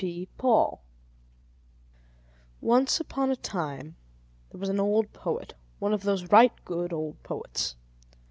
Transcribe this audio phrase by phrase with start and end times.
[0.01, 0.77] THE SAUCY BOY
[2.59, 3.95] Once upon a time
[4.49, 7.75] there was an old poet, one of those right good old poets.